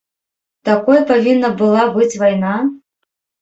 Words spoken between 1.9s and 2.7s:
быць вайна?